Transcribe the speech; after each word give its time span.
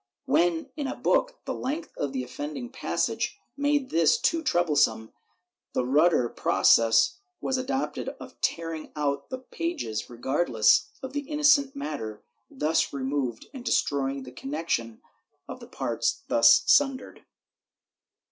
When, 0.25 0.71
in 0.75 0.87
a 0.87 0.95
book, 0.95 1.39
the 1.45 1.53
length 1.53 1.95
of 1.95 2.11
the 2.11 2.23
offending 2.23 2.71
passage 2.71 3.37
made 3.55 3.91
this 3.91 4.17
too 4.17 4.41
trouble 4.41 4.75
some, 4.75 5.13
the 5.73 5.85
ruder 5.85 6.27
process 6.27 7.19
was 7.39 7.55
adopted 7.55 8.09
of 8.19 8.41
tearing 8.41 8.91
out 8.95 9.29
the 9.29 9.37
pages, 9.37 10.09
regardless 10.09 10.89
of 11.03 11.13
the 11.13 11.29
innocent 11.29 11.75
matter 11.75 12.23
thus 12.49 12.91
removed 12.91 13.45
and 13.53 13.63
destroying 13.63 14.23
the 14.23 14.31
connection 14.31 15.03
of 15.47 15.59
the 15.59 15.67
parts 15.67 16.23
thus 16.27 16.63
sundered.' 16.65 17.23